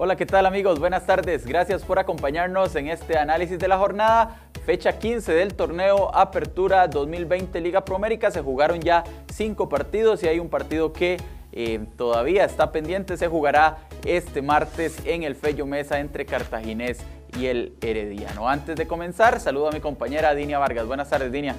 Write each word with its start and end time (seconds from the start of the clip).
Hola, 0.00 0.14
¿qué 0.14 0.26
tal 0.26 0.46
amigos? 0.46 0.78
Buenas 0.78 1.06
tardes. 1.06 1.44
Gracias 1.44 1.82
por 1.82 1.98
acompañarnos 1.98 2.76
en 2.76 2.86
este 2.86 3.18
análisis 3.18 3.58
de 3.58 3.66
la 3.66 3.78
jornada. 3.78 4.42
Fecha 4.64 4.96
15 4.96 5.32
del 5.32 5.54
torneo 5.54 6.14
Apertura 6.14 6.86
2020 6.86 7.60
Liga 7.60 7.84
Promérica. 7.84 8.30
Se 8.30 8.40
jugaron 8.40 8.78
ya 8.78 9.02
cinco 9.34 9.68
partidos 9.68 10.22
y 10.22 10.28
hay 10.28 10.38
un 10.38 10.50
partido 10.50 10.92
que 10.92 11.16
eh, 11.50 11.84
todavía 11.96 12.44
está 12.44 12.70
pendiente. 12.70 13.16
Se 13.16 13.26
jugará 13.26 13.78
este 14.06 14.40
martes 14.40 14.98
en 15.04 15.24
el 15.24 15.34
Fello 15.34 15.66
Mesa 15.66 15.98
entre 15.98 16.26
Cartaginés 16.26 17.00
y 17.36 17.46
el 17.46 17.74
Herediano. 17.80 18.48
Antes 18.48 18.76
de 18.76 18.86
comenzar, 18.86 19.40
saludo 19.40 19.70
a 19.70 19.72
mi 19.72 19.80
compañera 19.80 20.32
Dinia 20.32 20.60
Vargas. 20.60 20.86
Buenas 20.86 21.10
tardes, 21.10 21.32
Dinia. 21.32 21.56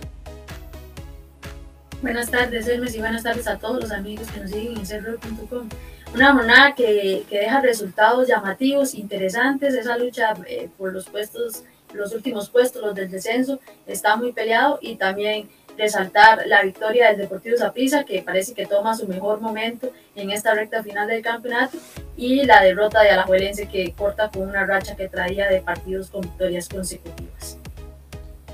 Buenas 2.02 2.32
tardes, 2.32 2.66
Hermes, 2.70 2.96
y 2.96 3.00
buenas 3.00 3.24
tardes 3.24 3.46
a 3.48 3.58
todos 3.58 3.82
los 3.82 3.92
amigos 3.92 4.32
que 4.32 4.40
nos 4.40 4.50
siguen 4.50 4.78
en 4.78 4.86
cerro.com. 4.86 5.68
Una 6.14 6.34
jornada 6.34 6.74
que, 6.74 7.24
que, 7.30 7.40
deja 7.40 7.62
resultados 7.62 8.28
llamativos, 8.28 8.96
interesantes. 8.96 9.76
Esa 9.76 9.98
lucha 9.98 10.34
eh, 10.48 10.70
por 10.78 10.92
los 10.92 11.08
puestos, 11.08 11.64
los 11.94 12.14
últimos 12.14 12.50
puestos, 12.50 12.82
los 12.82 12.96
del 12.96 13.12
descenso, 13.12 13.60
está 13.86 14.16
muy 14.16 14.32
peleado 14.32 14.80
y 14.82 14.96
también 14.96 15.48
resaltar 15.78 16.46
la 16.46 16.64
victoria 16.64 17.10
del 17.10 17.20
Deportivo 17.20 17.58
Zaprisa, 17.58 18.04
que 18.04 18.22
parece 18.22 18.54
que 18.54 18.66
toma 18.66 18.96
su 18.96 19.08
mejor 19.08 19.40
momento 19.40 19.92
en 20.16 20.30
esta 20.30 20.54
recta 20.54 20.84
final 20.84 21.08
del 21.08 21.22
campeonato, 21.22 21.78
y 22.18 22.44
la 22.44 22.62
derrota 22.62 23.02
de 23.02 23.12
Alajuelense, 23.12 23.70
que 23.70 23.94
corta 23.94 24.30
con 24.30 24.50
una 24.50 24.66
racha 24.66 24.96
que 24.96 25.08
traía 25.08 25.48
de 25.48 25.62
partidos 25.62 26.10
con 26.10 26.22
victorias 26.22 26.68
consecutivas. 26.68 27.58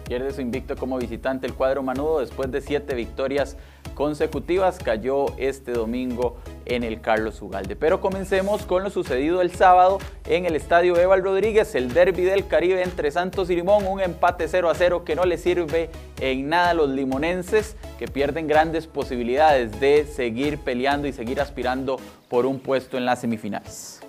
Pierde 0.07 0.31
su 0.31 0.41
invicto 0.41 0.75
como 0.75 0.99
visitante 0.99 1.47
el 1.47 1.55
cuadro 1.55 1.81
manudo 1.81 2.19
después 2.19 2.51
de 2.51 2.61
siete 2.61 2.93
victorias 2.93 3.57
consecutivas. 3.95 4.77
Cayó 4.77 5.25
este 5.37 5.71
domingo 5.71 6.37
en 6.65 6.83
el 6.83 7.01
Carlos 7.01 7.41
Ugalde. 7.41 7.75
Pero 7.75 8.01
comencemos 8.01 8.63
con 8.63 8.83
lo 8.83 8.91
sucedido 8.91 9.41
el 9.41 9.51
sábado 9.51 9.97
en 10.27 10.45
el 10.45 10.55
estadio 10.55 10.95
Eval 10.97 11.23
Rodríguez, 11.23 11.73
el 11.73 11.93
derby 11.93 12.23
del 12.23 12.47
Caribe 12.47 12.83
entre 12.83 13.09
Santos 13.09 13.49
y 13.49 13.55
Limón, 13.55 13.87
un 13.87 14.01
empate 14.01 14.47
0 14.47 14.69
a 14.69 14.75
0 14.75 15.03
que 15.03 15.15
no 15.15 15.25
le 15.25 15.37
sirve 15.37 15.89
en 16.21 16.49
nada 16.49 16.69
a 16.69 16.73
los 16.75 16.89
limonenses 16.89 17.75
que 17.97 18.07
pierden 18.07 18.47
grandes 18.47 18.85
posibilidades 18.85 19.79
de 19.79 20.05
seguir 20.05 20.59
peleando 20.59 21.07
y 21.07 21.13
seguir 21.13 21.41
aspirando 21.41 21.97
por 22.29 22.45
un 22.45 22.59
puesto 22.59 22.97
en 22.97 23.05
las 23.05 23.21
semifinales. 23.21 24.01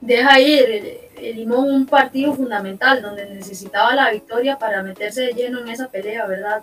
Deja 0.00 0.40
ir 0.40 1.00
el 1.16 1.36
Limón 1.36 1.70
un 1.70 1.86
partido 1.86 2.34
fundamental 2.34 3.00
donde 3.00 3.24
necesitaba 3.30 3.94
la 3.94 4.10
victoria 4.10 4.58
para 4.58 4.82
meterse 4.82 5.20
de 5.22 5.32
lleno 5.32 5.60
en 5.60 5.68
esa 5.68 5.88
pelea, 5.88 6.26
¿verdad? 6.26 6.62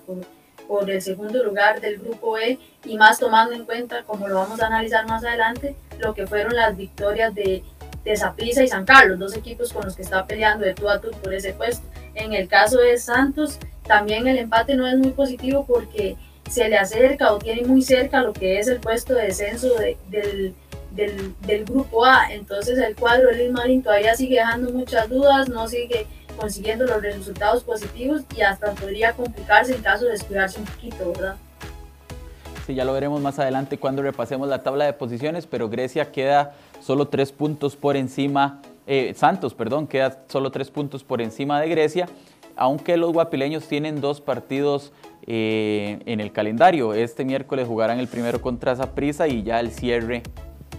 Por 0.70 0.88
el 0.92 1.02
segundo 1.02 1.44
lugar 1.44 1.82
del 1.82 1.98
grupo 1.98 2.38
E 2.38 2.60
y 2.86 2.96
más 2.96 3.18
tomando 3.18 3.56
en 3.56 3.66
cuenta, 3.66 4.04
como 4.04 4.28
lo 4.28 4.36
vamos 4.36 4.62
a 4.62 4.68
analizar 4.68 5.08
más 5.08 5.26
adelante, 5.26 5.76
lo 5.98 6.14
que 6.14 6.28
fueron 6.28 6.56
las 6.56 6.78
victorias 6.78 7.34
de, 7.34 7.64
de 8.04 8.16
Zaprisa 8.16 8.62
y 8.62 8.68
San 8.68 8.86
Carlos, 8.86 9.18
dos 9.18 9.36
equipos 9.36 9.74
con 9.74 9.84
los 9.86 9.96
que 9.96 10.04
está 10.04 10.28
peleando 10.28 10.64
de 10.64 10.76
tú 10.76 10.88
a 10.88 11.02
tú 11.02 11.10
por 11.24 11.34
ese 11.34 11.54
puesto. 11.54 11.88
En 12.14 12.34
el 12.34 12.48
caso 12.48 12.78
de 12.78 13.00
Santos, 13.00 13.58
también 13.88 14.28
el 14.28 14.38
empate 14.38 14.76
no 14.76 14.88
es 14.88 14.96
muy 14.96 15.10
positivo 15.10 15.66
porque 15.66 16.18
se 16.48 16.70
le 16.70 16.78
acerca 16.78 17.34
o 17.34 17.40
tiene 17.40 17.64
muy 17.64 17.82
cerca 17.82 18.22
lo 18.22 18.32
que 18.32 18.60
es 18.60 18.68
el 18.68 18.80
puesto 18.80 19.16
de 19.16 19.24
descenso 19.24 19.70
del 20.10 20.54
del, 20.92 21.66
grupo 21.66 22.06
A. 22.06 22.32
Entonces 22.32 22.78
el 22.78 22.96
cuadro 22.96 23.30
de 23.30 23.38
Luis 23.38 23.52
Marín 23.52 23.82
todavía 23.82 24.16
sigue 24.16 24.36
dejando 24.36 24.72
muchas 24.72 25.10
dudas, 25.10 25.50
no 25.50 25.68
sigue 25.68 26.06
consiguiendo 26.40 26.86
los 26.86 27.02
resultados 27.02 27.64
positivos 27.64 28.24
y 28.36 28.42
hasta 28.42 28.72
podría 28.74 29.14
complicarse 29.14 29.76
en 29.76 29.82
caso 29.82 30.06
de 30.06 30.12
descuidarse 30.12 30.60
un 30.60 30.66
poquito, 30.66 31.12
¿verdad? 31.12 31.36
Sí, 32.66 32.76
ya 32.76 32.86
lo 32.86 32.94
veremos 32.94 33.22
más 33.22 33.40
adelante 33.40 33.78
cuando 33.78 34.02
repasemos 34.02 34.48
la 34.48 34.64
tabla 34.64 34.86
de 34.86 34.94
posiciones, 34.94 35.48
pero 35.48 35.70
Grecia 35.70 36.12
queda 36.12 36.54
solo 36.80 37.08
tres 37.08 37.32
puntos 37.32 37.76
por 37.76 37.98
encima, 37.98 38.62
eh, 38.88 39.14
Santos, 39.16 39.54
perdón, 39.54 39.88
queda 39.88 40.24
solo 40.28 40.52
tres 40.52 40.70
puntos 40.70 41.04
por 41.04 41.22
encima 41.22 41.60
de 41.60 41.70
Grecia, 41.70 42.08
aunque 42.56 42.98
los 42.98 43.12
guapileños 43.12 43.68
tienen 43.68 44.02
dos 44.02 44.22
partidos 44.22 44.92
eh, 45.26 46.00
en 46.06 46.20
el 46.20 46.32
calendario. 46.32 46.94
Este 46.94 47.26
miércoles 47.26 47.68
jugarán 47.68 48.00
el 48.00 48.08
primero 48.08 48.42
contra 48.42 48.76
Zaprisa 48.76 49.28
y 49.28 49.44
ya 49.44 49.60
el 49.60 49.72
cierre 49.72 50.24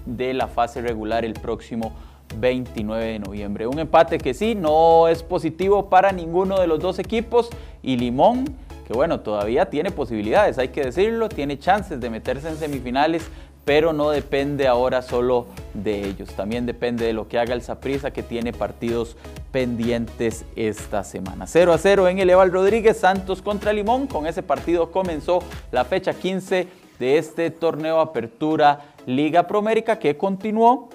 de 0.06 0.34
la 0.34 0.48
fase 0.48 0.80
regular 0.82 1.24
el 1.24 1.34
próximo 1.34 1.92
29 2.36 3.04
de 3.04 3.18
noviembre. 3.18 3.66
Un 3.66 3.78
empate 3.78 4.18
que 4.18 4.34
sí, 4.34 4.54
no 4.54 5.08
es 5.08 5.22
positivo 5.22 5.88
para 5.88 6.12
ninguno 6.12 6.60
de 6.60 6.66
los 6.66 6.80
dos 6.80 6.98
equipos 6.98 7.50
y 7.82 7.96
Limón, 7.96 8.44
que 8.86 8.92
bueno, 8.92 9.20
todavía 9.20 9.66
tiene 9.66 9.90
posibilidades, 9.90 10.58
hay 10.58 10.68
que 10.68 10.82
decirlo, 10.82 11.28
tiene 11.28 11.58
chances 11.58 12.00
de 12.00 12.10
meterse 12.10 12.48
en 12.48 12.56
semifinales, 12.56 13.28
pero 13.64 13.92
no 13.92 14.10
depende 14.10 14.66
ahora 14.66 15.02
solo 15.02 15.46
de 15.74 16.08
ellos, 16.08 16.30
también 16.30 16.66
depende 16.66 17.04
de 17.04 17.12
lo 17.12 17.28
que 17.28 17.38
haga 17.38 17.54
el 17.54 17.62
Saprissa 17.62 18.10
que 18.10 18.22
tiene 18.22 18.52
partidos 18.52 19.16
pendientes 19.52 20.44
esta 20.56 21.04
semana. 21.04 21.46
0 21.46 21.72
a 21.72 21.78
0 21.78 22.08
en 22.08 22.18
el 22.18 22.30
Eval 22.30 22.52
Rodríguez, 22.52 22.98
Santos 22.98 23.42
contra 23.42 23.72
Limón, 23.72 24.06
con 24.06 24.26
ese 24.26 24.42
partido 24.42 24.90
comenzó 24.90 25.40
la 25.70 25.84
fecha 25.84 26.14
15 26.14 26.68
de 26.98 27.18
este 27.18 27.50
torneo 27.50 28.00
Apertura 28.00 28.80
Liga 29.06 29.46
Promérica 29.46 29.98
que 29.98 30.16
continuó 30.16 30.90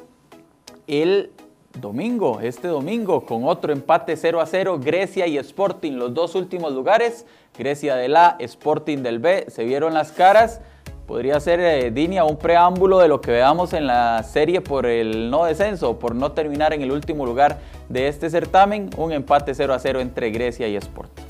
el 0.87 1.31
domingo, 1.79 2.39
este 2.41 2.67
domingo, 2.67 3.25
con 3.25 3.45
otro 3.45 3.73
empate 3.73 4.15
0 4.15 4.41
a 4.41 4.45
0, 4.45 4.79
Grecia 4.83 5.27
y 5.27 5.37
Sporting, 5.37 5.93
los 5.93 6.13
dos 6.13 6.35
últimos 6.35 6.73
lugares, 6.73 7.25
Grecia 7.57 7.95
del 7.95 8.15
A, 8.15 8.37
Sporting 8.39 8.99
del 8.99 9.19
B, 9.19 9.45
se 9.49 9.63
vieron 9.63 9.93
las 9.93 10.11
caras. 10.11 10.61
Podría 11.07 11.39
ser, 11.39 11.59
eh, 11.59 11.91
Dinia, 11.91 12.23
un 12.23 12.37
preámbulo 12.37 12.97
de 12.99 13.07
lo 13.07 13.21
que 13.21 13.29
veamos 13.29 13.73
en 13.73 13.85
la 13.85 14.23
serie 14.23 14.61
por 14.61 14.87
el 14.87 15.29
no 15.29 15.45
descenso, 15.45 15.99
por 15.99 16.15
no 16.15 16.31
terminar 16.31 16.73
en 16.73 16.81
el 16.81 16.91
último 16.91 17.25
lugar 17.25 17.59
de 17.89 18.07
este 18.07 18.29
certamen, 18.29 18.89
un 18.97 19.11
empate 19.11 19.53
0 19.53 19.73
a 19.73 19.79
0 19.79 19.99
entre 20.01 20.31
Grecia 20.31 20.67
y 20.67 20.75
Sporting. 20.75 21.23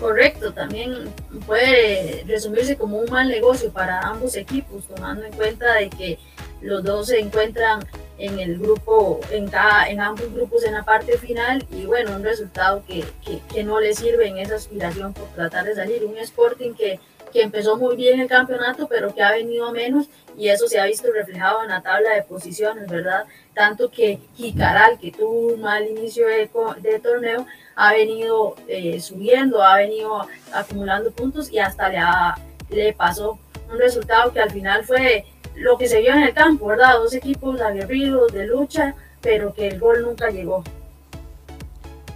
Correcto, 0.00 0.52
también 0.52 1.12
puede 1.46 2.24
resumirse 2.26 2.76
como 2.76 2.98
un 2.98 3.08
mal 3.08 3.28
negocio 3.28 3.70
para 3.70 4.00
ambos 4.00 4.34
equipos, 4.34 4.84
tomando 4.88 5.24
en 5.24 5.32
cuenta 5.32 5.74
de 5.74 5.90
que 5.90 6.18
los 6.62 6.82
dos 6.82 7.08
se 7.08 7.18
encuentran 7.18 7.84
en 8.18 8.38
el 8.38 8.58
grupo, 8.58 9.20
en, 9.30 9.48
cada, 9.48 9.88
en 9.88 10.00
ambos 10.00 10.32
grupos 10.32 10.64
en 10.64 10.74
la 10.74 10.84
parte 10.84 11.18
final 11.18 11.66
y 11.72 11.86
bueno, 11.86 12.14
un 12.14 12.22
resultado 12.22 12.84
que, 12.86 13.04
que, 13.24 13.40
que 13.52 13.64
no 13.64 13.80
le 13.80 13.94
sirve 13.94 14.28
en 14.28 14.38
esa 14.38 14.54
aspiración 14.54 15.12
por 15.12 15.26
tratar 15.28 15.64
de 15.64 15.74
salir. 15.74 16.04
Un 16.04 16.18
Sporting 16.18 16.74
que 16.74 17.00
que 17.32 17.42
empezó 17.42 17.76
muy 17.76 17.96
bien 17.96 18.20
el 18.20 18.28
campeonato, 18.28 18.86
pero 18.86 19.14
que 19.14 19.22
ha 19.22 19.32
venido 19.32 19.72
menos 19.72 20.06
y 20.36 20.48
eso 20.48 20.68
se 20.68 20.78
ha 20.78 20.84
visto 20.84 21.10
reflejado 21.12 21.62
en 21.62 21.70
la 21.70 21.80
tabla 21.80 22.14
de 22.14 22.22
posiciones, 22.22 22.88
¿verdad? 22.88 23.24
Tanto 23.54 23.90
que 23.90 24.18
Jicaral, 24.36 24.98
que 24.98 25.10
tuvo 25.10 25.54
un 25.54 25.60
mal 25.60 25.86
inicio 25.88 26.26
de, 26.26 26.50
de 26.80 26.98
torneo, 27.00 27.46
ha 27.74 27.92
venido 27.94 28.54
eh, 28.68 29.00
subiendo, 29.00 29.62
ha 29.62 29.76
venido 29.78 30.26
acumulando 30.52 31.10
puntos 31.10 31.50
y 31.50 31.58
hasta 31.58 31.88
le, 31.88 32.76
le 32.76 32.92
pasó 32.92 33.38
un 33.70 33.78
resultado 33.78 34.32
que 34.32 34.40
al 34.40 34.50
final 34.50 34.84
fue 34.84 35.24
lo 35.54 35.78
que 35.78 35.88
se 35.88 36.00
vio 36.00 36.12
en 36.12 36.22
el 36.22 36.34
campo, 36.34 36.66
¿verdad? 36.66 36.94
Dos 36.98 37.14
equipos 37.14 37.60
aguerridos 37.60 38.32
de 38.32 38.46
lucha, 38.46 38.94
pero 39.20 39.52
que 39.52 39.68
el 39.68 39.78
gol 39.78 40.02
nunca 40.02 40.30
llegó. 40.30 40.62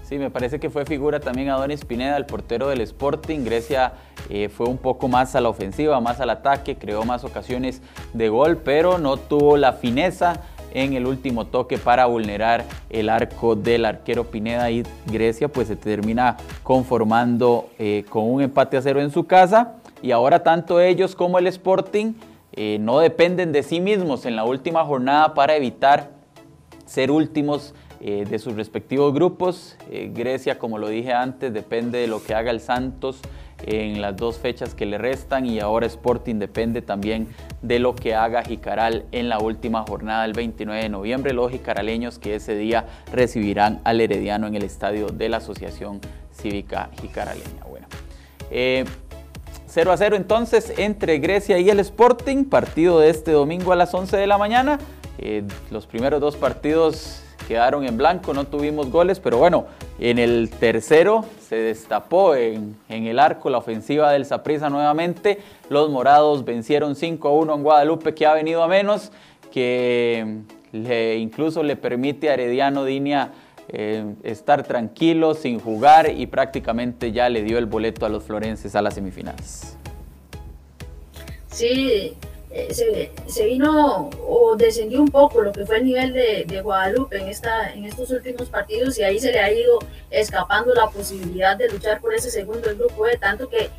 Sí, 0.05 0.19
me 0.19 0.31
parece 0.31 0.61
que 0.61 0.71
fue 0.71 0.85
figura 0.85 1.19
también 1.19 1.49
Adonis 1.49 1.85
Pineda, 1.85 2.17
el 2.17 2.27
portero 2.27 2.69
del 2.69 2.81
Sporting. 2.81 3.45
Grecia 3.45 3.95
eh, 4.31 4.49
fue 4.49 4.69
un 4.69 4.79
poco 4.79 5.09
más 5.09 5.35
a 5.35 5.41
la 5.41 5.49
ofensiva, 5.49 6.01
más 6.01 6.21
al 6.21 6.31
ataque, 6.31 6.77
creó 6.77 7.05
más 7.05 7.25
ocasiones 7.25 7.83
de 8.13 8.29
gol, 8.29 8.57
pero 8.57 8.99
no 8.99 9.17
tuvo 9.17 9.57
la 9.57 9.73
fineza 9.73 10.43
en 10.73 10.93
el 10.93 11.07
último 11.07 11.47
toque 11.47 11.79
para 11.79 12.07
vulnerar 12.07 12.65
el 12.91 13.09
arco 13.09 13.57
del 13.57 13.85
arquero 13.85 14.25
Pineda 14.25 14.71
y 14.71 14.85
Grecia 15.07 15.49
pues 15.49 15.69
se 15.69 15.77
termina 15.77 16.37
conformando 16.63 17.71
eh, 17.79 18.05
con 18.09 18.31
un 18.31 18.43
empate 18.43 18.77
a 18.77 18.83
cero 18.83 19.01
en 19.01 19.11
su 19.11 19.27
casa 19.27 19.77
y 20.03 20.11
ahora 20.11 20.43
tanto 20.43 20.81
ellos 20.81 21.17
como 21.17 21.39
el 21.39 21.47
Sporting 21.47 22.13
eh, 22.57 22.79
no 22.81 22.99
dependen 22.99 23.53
de 23.53 23.63
sí 23.63 23.81
mismos 23.81 24.25
en 24.25 24.35
la 24.35 24.45
última 24.45 24.85
jornada 24.85 25.35
para 25.35 25.57
evitar 25.57 26.11
ser 26.87 27.11
últimos 27.11 27.75
eh, 28.01 28.25
de 28.29 28.39
sus 28.39 28.55
respectivos 28.55 29.13
grupos. 29.15 29.77
Eh, 29.91 30.11
Grecia, 30.15 30.59
como 30.59 30.79
lo 30.79 30.89
dije 30.89 31.13
antes, 31.13 31.53
depende 31.53 31.99
de 31.99 32.07
lo 32.07 32.23
que 32.23 32.35
haga 32.35 32.51
el 32.51 32.61
Santos 32.61 33.21
en 33.65 34.03
las 34.03 34.17
dos 34.17 34.39
fechas 34.39 34.75
que 34.75 34.85
le 34.85 34.99
restan 34.99 35.47
y 35.47 35.61
ahora 35.61 35.87
Sporting 35.87 36.37
depende 36.37 36.83
también 36.83 37.29
de 37.63 37.79
lo 37.79 37.95
que 37.95 38.15
haga 38.15 38.43
Jicaral 38.43 39.07
en 39.13 39.31
la 39.31 39.39
última 39.39 39.83
jornada 39.83 40.23
del 40.23 40.35
29 40.35 40.83
de 40.83 40.89
noviembre. 40.91 41.33
Los 41.33 41.51
jicaraleños 41.51 42.19
que 42.19 42.35
ese 42.35 42.55
día 42.55 42.87
recibirán 43.13 43.81
al 43.85 44.01
Herediano 44.01 44.47
en 44.47 44.55
el 44.57 44.63
estadio 44.63 45.09
de 45.09 45.29
la 45.31 45.39
Asociación 45.39 46.01
Cívica 46.33 46.91
Jicaraleña. 47.01 47.65
Bueno, 47.69 47.87
0 49.67 49.91
eh, 49.91 49.95
a 49.95 49.97
0 49.97 50.17
entonces 50.17 50.73
entre 50.79 51.19
Grecia 51.19 51.59
y 51.59 51.71
el 51.71 51.81
Sporting, 51.81 52.45
partido 52.45 53.01
de 53.01 53.11
este 53.11 53.33
domingo 53.33 53.73
a 53.73 53.77
las 53.77 53.93
11 53.95 54.17
de 54.17 54.27
la 54.27 54.39
mañana. 54.39 54.79
los 55.71 55.87
primeros 55.87 56.21
dos 56.21 56.37
partidos 56.37 57.23
quedaron 57.47 57.85
en 57.85 57.97
blanco, 57.97 58.35
no 58.35 58.47
tuvimos 58.47 58.91
goles, 58.91 59.21
pero 59.21 59.39
bueno, 59.39 59.67
en 59.99 60.19
el 60.19 60.51
tercero 60.51 61.25
se 61.41 61.57
destapó 61.57 62.35
en, 62.35 62.77
el 62.89 63.19
arco 63.19 63.51
la 63.51 63.59
ofensiva 63.59 64.11
del 64.13 64.27
Saprissa 64.27 64.69
nuevamente. 64.69 65.39
Los 65.69 65.91
morados 65.91 66.45
vencieron 66.45 66.97
5 66.97 67.29
a 67.29 67.33
1 67.33 67.55
en 67.55 67.63
Guadalupe, 67.63 68.15
que 68.15 68.27
ha 68.27 68.35
venido 68.35 68.63
a 68.63 68.69
menos, 68.69 69.13
que 69.53 70.39
le, 70.73 71.17
incluso 71.17 71.63
le 71.63 71.77
permite 71.77 72.31
a 72.31 72.35
Herediano 72.35 72.85
Dinia 72.85 73.33
eh, 73.69 74.15
estar 74.23 74.63
tranquilo, 74.63 75.35
sin 75.35 75.59
jugar 75.61 76.11
y 76.11 76.27
prácticamente 76.27 77.13
ya 77.13 77.29
le 77.29 77.43
dio 77.43 77.59
el 77.59 77.67
boleto 77.67 78.07
a 78.07 78.09
los 78.09 78.25
florenses 78.25 78.75
a 78.77 78.83
las 78.83 78.95
semifinales. 78.95 79.77
Sí, 81.51 82.17
eh, 82.51 83.13
se, 83.27 83.45
vino 83.45 84.11
o 84.27 84.57
descendió 84.57 85.01
un 85.01 85.09
poco 85.09 85.43
lo 85.43 85.53
que 85.53 85.67
fue 85.67 85.79
el 85.79 85.85
nivel 85.85 86.13
de, 86.13 86.61
Guadalupe 86.63 87.19
en, 87.19 87.29
esta, 87.29 87.73
en 87.73 87.85
estos 87.85 88.11
últimos 88.11 88.49
partidos 88.49 88.99
y 88.99 89.03
ahí 89.03 89.19
se 89.19 89.33
le 89.33 89.41
ha 89.41 89.53
ido 89.53 89.79
escapando 90.11 90.73
la 90.75 90.89
posibilidad 90.89 91.57
de 91.57 91.69
luchar 91.69 92.01
por 92.01 92.15
ese 92.15 92.31
segundo 92.31 92.69
grupo 92.77 93.05
de 93.07 93.17
tanto 93.17 93.49
que 93.49 93.71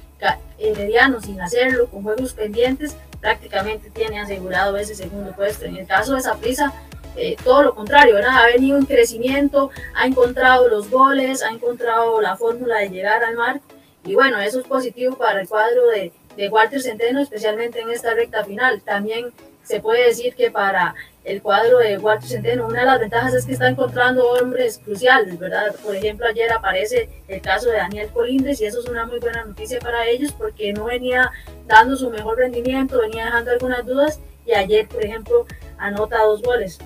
Herediano 0.57 1.21
sin 1.21 1.39
hacerlo 1.41 1.87
con 1.87 2.03
juegos 2.03 2.33
pendientes 2.33 2.95
prácticamente 3.21 3.89
tiene 3.89 4.19
asegurado 4.19 4.77
ese 4.77 4.95
segundo 4.95 5.31
puesto. 5.31 5.65
En 5.65 5.77
el 5.77 5.87
caso 5.87 6.15
de 6.15 6.21
Saprissa 6.21 6.73
eh, 7.17 7.35
todo 7.43 7.63
lo 7.63 7.75
contrario, 7.75 8.15
ha 8.17 8.45
venido 8.45 8.77
en 8.77 8.85
crecimiento, 8.85 9.71
ha 9.95 10.05
encontrado 10.05 10.67
los 10.67 10.89
goles, 10.89 11.41
ha 11.41 11.49
encontrado 11.49 12.21
la 12.21 12.37
fórmula 12.37 12.77
de 12.77 12.89
llegar 12.89 13.23
al 13.23 13.35
marco 13.35 13.65
y 14.05 14.13
bueno, 14.15 14.39
eso 14.39 14.59
es 14.59 14.67
positivo 14.67 15.17
para 15.17 15.41
el 15.41 15.49
cuadro 15.49 15.87
de, 15.87 16.13
de 16.37 16.49
Walter 16.49 16.81
Centeno, 16.81 17.19
especialmente 17.19 17.81
en 17.81 17.89
esta 17.89 18.13
recta 18.13 18.45
final. 18.45 18.81
También 18.81 19.33
se 19.63 19.81
puede 19.81 20.05
decir 20.05 20.33
que 20.33 20.49
para 20.49 20.95
el 21.25 21.41
cuadro 21.41 21.79
de 21.79 21.97
Walter 21.97 22.29
Centeno, 22.29 22.67
una 22.67 22.81
de 22.81 22.85
las 22.85 22.99
ventajas 22.99 23.33
es 23.33 23.45
que 23.45 23.51
está 23.51 23.67
encontrando 23.67 24.29
hombres 24.29 24.79
cruciales, 24.85 25.37
¿verdad? 25.37 25.75
Por 25.83 25.93
ejemplo, 25.93 26.25
ayer 26.25 26.49
aparece 26.53 27.09
el 27.27 27.41
caso 27.41 27.69
de 27.69 27.77
Daniel 27.77 28.09
Colindres 28.13 28.61
y 28.61 28.65
eso 28.65 28.79
es 28.79 28.85
una 28.87 29.05
muy 29.05 29.19
buena 29.19 29.43
noticia 29.43 29.79
para 29.79 30.07
ellos 30.07 30.31
porque 30.31 30.71
no 30.71 30.85
venía 30.85 31.29
dando 31.65 31.97
su 31.97 32.09
mejor 32.09 32.37
rendimiento, 32.37 33.01
venía 33.01 33.25
dejando 33.25 33.51
algunas 33.51 33.85
dudas 33.85 34.21
y 34.45 34.53
ayer, 34.53 34.87
por 34.87 35.03
ejemplo, 35.03 35.45
anota 35.77 36.23
dos 36.23 36.41
goles 36.41 36.79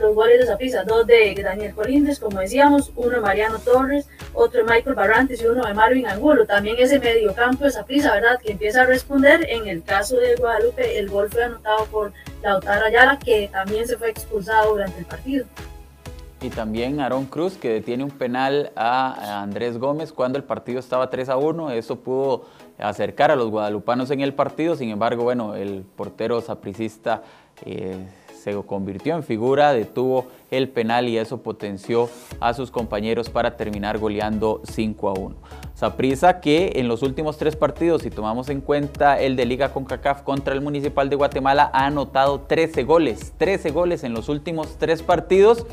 los 0.00 0.14
goles 0.14 0.40
de 0.40 0.46
Zapisa, 0.46 0.84
dos 0.84 1.06
de 1.06 1.34
Daniel 1.42 1.74
Colindres, 1.74 2.18
como 2.18 2.40
decíamos, 2.40 2.92
uno 2.96 3.10
de 3.10 3.20
Mariano 3.20 3.58
Torres, 3.58 4.08
otro 4.34 4.64
de 4.64 4.72
Michael 4.72 4.94
Barrantes 4.94 5.42
y 5.42 5.46
uno 5.46 5.64
de 5.64 5.74
Marvin 5.74 6.06
Angulo. 6.06 6.46
También 6.46 6.76
ese 6.78 6.98
mediocampo 6.98 7.64
de 7.64 7.70
Zapisa, 7.70 8.14
¿verdad? 8.14 8.40
Que 8.40 8.52
empieza 8.52 8.82
a 8.82 8.86
responder. 8.86 9.46
En 9.48 9.66
el 9.66 9.82
caso 9.82 10.16
de 10.16 10.36
Guadalupe, 10.36 10.98
el 10.98 11.08
gol 11.08 11.28
fue 11.30 11.44
anotado 11.44 11.86
por 11.86 12.12
Lautaro 12.42 12.86
Ayala, 12.86 13.18
que 13.18 13.48
también 13.52 13.86
se 13.86 13.96
fue 13.96 14.10
expulsado 14.10 14.72
durante 14.72 14.98
el 14.98 15.04
partido. 15.04 15.46
Y 16.40 16.50
también 16.50 17.00
Aaron 17.00 17.26
Cruz, 17.26 17.56
que 17.56 17.68
detiene 17.68 18.02
un 18.02 18.10
penal 18.10 18.72
a 18.74 19.42
Andrés 19.42 19.78
Gómez 19.78 20.12
cuando 20.12 20.38
el 20.38 20.44
partido 20.44 20.80
estaba 20.80 21.08
3 21.08 21.28
a 21.28 21.36
1. 21.36 21.70
Eso 21.70 22.00
pudo 22.00 22.46
acercar 22.78 23.30
a 23.30 23.36
los 23.36 23.48
guadalupanos 23.48 24.10
en 24.10 24.22
el 24.22 24.34
partido. 24.34 24.74
Sin 24.74 24.90
embargo, 24.90 25.22
bueno, 25.22 25.54
el 25.54 25.84
portero 25.94 26.40
sapricista 26.40 27.22
eh, 27.64 27.96
se 28.42 28.52
convirtió 28.64 29.14
en 29.14 29.22
figura, 29.22 29.72
detuvo 29.72 30.26
el 30.50 30.68
penal 30.68 31.08
y 31.08 31.16
eso 31.16 31.42
potenció 31.42 32.08
a 32.40 32.54
sus 32.54 32.72
compañeros 32.72 33.30
para 33.30 33.56
terminar 33.56 33.98
goleando 33.98 34.60
5 34.64 35.08
a 35.08 35.12
1. 35.12 35.36
Saprisa 35.74 36.40
que 36.40 36.72
en 36.76 36.88
los 36.88 37.02
últimos 37.02 37.38
tres 37.38 37.54
partidos, 37.54 38.02
si 38.02 38.10
tomamos 38.10 38.48
en 38.48 38.60
cuenta 38.60 39.20
el 39.20 39.36
de 39.36 39.46
Liga 39.46 39.72
CONCACAF 39.72 40.22
contra 40.22 40.54
el 40.54 40.60
Municipal 40.60 41.08
de 41.08 41.16
Guatemala, 41.16 41.70
ha 41.72 41.86
anotado 41.86 42.40
13 42.40 42.82
goles, 42.82 43.32
13 43.38 43.70
goles 43.70 44.02
en 44.02 44.12
los 44.12 44.28
últimos 44.28 44.76
tres 44.76 45.02
partidos 45.02 45.64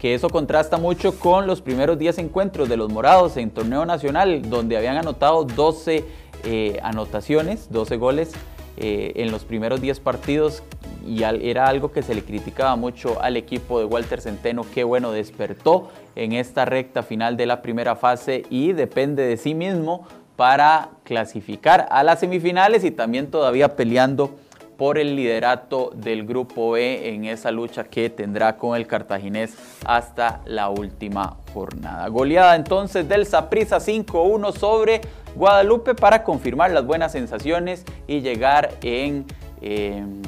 que 0.00 0.14
eso 0.14 0.28
contrasta 0.28 0.76
mucho 0.76 1.18
con 1.18 1.46
los 1.46 1.60
primeros 1.60 1.98
10 1.98 2.18
encuentros 2.18 2.68
de 2.68 2.76
los 2.76 2.92
morados 2.92 3.36
en 3.36 3.50
torneo 3.50 3.84
nacional, 3.84 4.48
donde 4.48 4.76
habían 4.76 4.96
anotado 4.96 5.44
12 5.44 6.04
eh, 6.44 6.78
anotaciones, 6.82 7.70
12 7.70 7.96
goles 7.96 8.32
eh, 8.76 9.12
en 9.16 9.32
los 9.32 9.44
primeros 9.44 9.80
10 9.80 9.98
partidos 9.98 10.62
y 11.08 11.22
era 11.22 11.68
algo 11.68 11.90
que 11.90 12.02
se 12.02 12.14
le 12.14 12.22
criticaba 12.22 12.76
mucho 12.76 13.20
al 13.22 13.36
equipo 13.36 13.78
de 13.78 13.86
Walter 13.86 14.20
Centeno, 14.20 14.64
que 14.74 14.84
bueno, 14.84 15.10
despertó 15.10 15.88
en 16.14 16.32
esta 16.32 16.64
recta 16.64 17.02
final 17.02 17.36
de 17.36 17.46
la 17.46 17.62
primera 17.62 17.96
fase 17.96 18.44
y 18.50 18.72
depende 18.72 19.24
de 19.24 19.36
sí 19.38 19.54
mismo 19.54 20.06
para 20.36 20.90
clasificar 21.04 21.88
a 21.90 22.02
las 22.02 22.20
semifinales 22.20 22.84
y 22.84 22.90
también 22.90 23.30
todavía 23.30 23.74
peleando 23.74 24.36
por 24.76 24.98
el 24.98 25.16
liderato 25.16 25.90
del 25.94 26.24
grupo 26.24 26.70
B 26.70 27.08
en 27.08 27.24
esa 27.24 27.50
lucha 27.50 27.84
que 27.84 28.10
tendrá 28.10 28.56
con 28.56 28.76
el 28.76 28.86
cartaginés 28.86 29.56
hasta 29.84 30.40
la 30.44 30.68
última 30.68 31.38
jornada. 31.52 32.06
Goleada 32.08 32.54
entonces 32.54 33.08
del 33.08 33.26
Saprissa 33.26 33.78
5-1 33.78 34.52
sobre 34.52 35.00
Guadalupe 35.34 35.96
para 35.96 36.22
confirmar 36.22 36.70
las 36.70 36.86
buenas 36.86 37.10
sensaciones 37.10 37.84
y 38.06 38.20
llegar 38.20 38.70
en, 38.82 39.26
gran, 39.60 40.22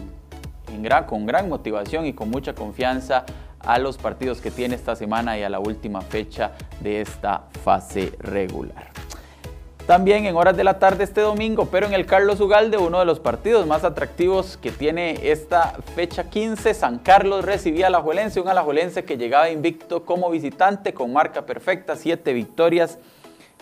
con 1.06 1.26
gran 1.26 1.48
motivación 1.48 2.06
y 2.06 2.12
con 2.12 2.30
mucha 2.30 2.54
confianza 2.54 3.24
a 3.60 3.78
los 3.78 3.98
partidos 3.98 4.40
que 4.40 4.50
tiene 4.50 4.74
esta 4.74 4.96
semana 4.96 5.38
y 5.38 5.42
a 5.42 5.50
la 5.50 5.60
última 5.60 6.00
fecha 6.00 6.52
de 6.80 7.00
esta 7.00 7.44
fase 7.64 8.12
regular. 8.18 8.90
También 9.86 10.24
en 10.24 10.36
horas 10.36 10.56
de 10.56 10.64
la 10.64 10.78
tarde 10.78 11.04
este 11.04 11.20
domingo, 11.20 11.66
pero 11.66 11.86
en 11.86 11.92
el 11.92 12.06
Carlos 12.06 12.40
Ugalde, 12.40 12.76
uno 12.76 13.00
de 13.00 13.04
los 13.04 13.18
partidos 13.18 13.66
más 13.66 13.82
atractivos 13.82 14.56
que 14.56 14.70
tiene 14.70 15.30
esta 15.30 15.74
fecha 15.96 16.30
15, 16.30 16.74
San 16.74 16.98
Carlos 16.98 17.44
recibía 17.44 17.86
a 17.86 17.88
Alajuelense, 17.88 18.40
un 18.40 18.48
Alajuelense 18.48 19.04
que 19.04 19.16
llegaba 19.16 19.50
invicto 19.50 20.04
como 20.04 20.30
visitante 20.30 20.94
con 20.94 21.12
marca 21.12 21.44
perfecta, 21.44 21.96
siete 21.96 22.32
victorias 22.32 22.98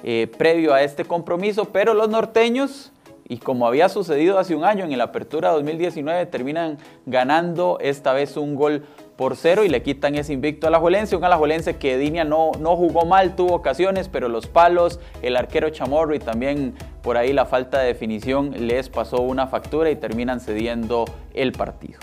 eh, 0.05 0.31
previo 0.37 0.75
a 0.75 0.83
este 0.83 1.05
compromiso, 1.05 1.67
pero 1.67 1.95
los 1.95 2.09
norteños, 2.09 2.93
y 3.29 3.39
como 3.39 3.67
había 3.67 3.89
sucedido 3.89 4.39
hace 4.39 4.55
un 4.55 4.65
año 4.65 4.85
en 4.85 4.97
la 4.97 5.05
Apertura 5.05 5.51
2019, 5.51 6.27
terminan 6.27 6.79
ganando 7.05 7.79
esta 7.81 8.15
vez 8.15 8.37
un 8.39 8.55
gol 8.55 8.85
por 9.17 9.37
cero 9.37 9.65
y 9.65 9.69
le 9.69 9.83
quitan 9.83 10.15
ese 10.15 10.33
invicto 10.33 10.67
a 10.67 10.71
la 10.71 10.79
Juelense, 10.79 11.15
un 11.15 11.25
Alajuelense 11.25 11.77
que 11.77 11.99
Dinia 11.99 12.25
no, 12.25 12.53
no 12.59 12.77
jugó 12.77 13.05
mal, 13.05 13.37
tuvo 13.37 13.55
ocasiones, 13.55 14.09
pero 14.09 14.29
los 14.29 14.47
palos, 14.47 14.99
el 15.21 15.37
arquero 15.37 15.69
Chamorro 15.71 16.15
y 16.15 16.21
también 16.21 16.75
por 17.03 17.19
ahí 17.19 17.33
la 17.33 17.45
falta 17.45 17.81
de 17.81 17.89
definición 17.89 18.67
les 18.67 18.89
pasó 18.89 19.21
una 19.21 19.47
factura 19.47 19.91
y 19.91 19.97
terminan 19.97 20.41
cediendo 20.41 21.05
el 21.35 21.53
partido. 21.53 21.99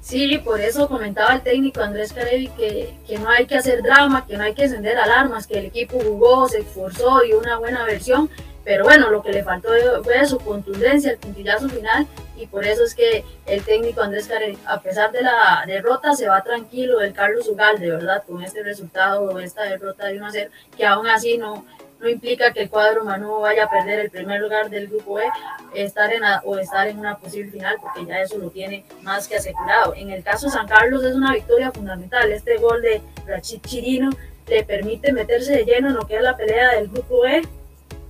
Sí, 0.00 0.38
por 0.44 0.60
eso 0.60 0.88
comentaba 0.88 1.34
el 1.34 1.42
técnico 1.42 1.80
Andrés 1.80 2.12
Carevi 2.12 2.48
que, 2.48 2.92
que, 3.06 3.18
no 3.18 3.28
hay 3.28 3.46
que 3.46 3.54
hacer 3.54 3.82
drama, 3.82 4.26
que 4.26 4.36
no 4.36 4.42
hay 4.42 4.52
que 4.52 4.64
encender 4.64 4.98
alarmas, 4.98 5.46
que 5.46 5.58
el 5.58 5.66
equipo 5.66 5.98
jugó, 6.00 6.48
se 6.48 6.58
esforzó 6.58 7.24
y 7.24 7.32
una 7.32 7.58
buena 7.58 7.84
versión, 7.84 8.28
pero 8.64 8.84
bueno, 8.84 9.10
lo 9.10 9.22
que 9.22 9.32
le 9.32 9.42
faltó 9.42 9.70
fue 10.02 10.24
su 10.26 10.38
contundencia, 10.38 11.12
el 11.12 11.18
puntillazo 11.18 11.68
final 11.68 12.06
y 12.36 12.46
por 12.46 12.64
eso 12.64 12.84
es 12.84 12.94
que 12.94 13.24
el 13.46 13.62
técnico 13.64 14.02
Andrés 14.02 14.26
Care, 14.26 14.56
a 14.66 14.80
pesar 14.80 15.12
de 15.12 15.22
la 15.22 15.64
derrota, 15.66 16.14
se 16.14 16.28
va 16.28 16.42
tranquilo 16.42 16.98
del 16.98 17.12
Carlos 17.12 17.48
Ugalde, 17.48 17.90
¿verdad? 17.90 18.24
Con 18.26 18.42
este 18.42 18.62
resultado 18.62 19.38
esta 19.40 19.62
derrota 19.62 20.06
de 20.06 20.16
1 20.16 20.26
a 20.26 20.30
0, 20.30 20.50
que 20.76 20.86
aún 20.86 21.08
así 21.08 21.38
no, 21.38 21.64
no 22.00 22.08
implica 22.08 22.52
que 22.52 22.62
el 22.62 22.70
cuadro 22.70 23.04
Manu 23.04 23.40
vaya 23.40 23.64
a 23.64 23.70
perder 23.70 24.00
el 24.00 24.10
primer 24.10 24.40
lugar 24.40 24.70
del 24.70 24.88
grupo 24.88 25.20
E 25.20 25.26
estar 25.74 26.12
en 26.12 26.22
o 26.44 26.58
estar 26.58 26.88
en 26.88 26.98
una 26.98 27.16
posible 27.16 27.50
final, 27.50 27.76
porque 27.80 28.06
ya 28.06 28.20
eso 28.20 28.38
lo 28.38 28.50
tiene 28.50 28.84
más 29.02 29.28
que 29.28 29.36
asegurado. 29.36 29.94
En 29.94 30.10
el 30.10 30.24
caso 30.24 30.46
de 30.46 30.52
San 30.52 30.66
Carlos 30.66 31.04
es 31.04 31.14
una 31.14 31.32
victoria 31.32 31.70
fundamental. 31.70 32.32
Este 32.32 32.56
gol 32.56 32.82
de 32.82 33.00
Rachid 33.26 33.60
Chirino 33.62 34.10
le 34.48 34.64
permite 34.64 35.12
meterse 35.12 35.52
de 35.52 35.64
lleno 35.64 35.88
en 35.88 35.94
lo 35.94 36.06
que 36.06 36.16
es 36.16 36.22
la 36.22 36.36
pelea 36.36 36.74
del 36.74 36.88
grupo 36.88 37.24
E 37.24 37.42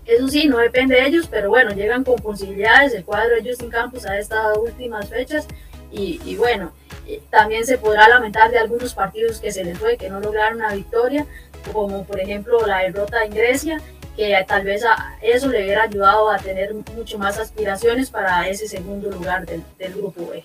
eso 0.06 0.28
sí, 0.28 0.48
no 0.48 0.58
depende 0.58 0.96
de 0.96 1.06
ellos, 1.06 1.28
pero 1.30 1.48
bueno, 1.48 1.72
llegan 1.72 2.04
con 2.04 2.16
posibilidades. 2.16 2.94
El 2.94 3.04
cuadro 3.04 3.36
de 3.36 3.48
Justin 3.48 3.70
Campos 3.70 4.06
a 4.06 4.18
estas 4.18 4.56
últimas 4.58 5.08
fechas. 5.08 5.46
Y, 5.90 6.36
bueno, 6.36 6.72
eh, 7.06 7.20
también 7.28 7.66
se 7.66 7.76
podrá 7.76 8.08
lamentar 8.08 8.50
de 8.50 8.58
algunos 8.58 8.94
partidos 8.94 9.40
que 9.40 9.52
se 9.52 9.62
les 9.62 9.78
fue, 9.78 9.98
que 9.98 10.08
no 10.08 10.20
lograron 10.20 10.56
una 10.56 10.72
victoria, 10.72 11.26
como 11.70 12.04
por 12.04 12.18
ejemplo 12.18 12.66
la 12.66 12.78
derrota 12.78 13.22
en 13.24 13.34
Grecia, 13.34 13.78
que 14.16 14.34
tal 14.48 14.64
vez 14.64 14.84
a 14.86 15.18
eso 15.20 15.48
le 15.48 15.62
hubiera 15.62 15.82
ayudado 15.82 16.30
a 16.30 16.38
tener 16.38 16.72
mucho 16.94 17.18
más 17.18 17.38
aspiraciones 17.38 18.10
para 18.10 18.48
ese 18.48 18.68
segundo 18.68 19.10
lugar 19.10 19.44
del, 19.44 19.62
del 19.78 19.92
grupo 19.92 20.30
B. 20.30 20.42